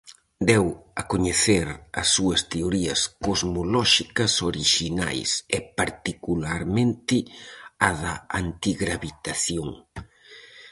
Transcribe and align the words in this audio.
Deu 0.49 0.65
a 0.99 1.01
coñecer 1.11 1.67
as 2.01 2.07
súas 2.15 2.41
teorías 2.53 2.99
cosmolóxicas 3.25 4.31
orixinais, 4.51 5.29
e 5.57 5.59
particularmente 5.79 7.17
a 7.87 7.89
da 8.01 8.15
antigravitación. 8.41 9.69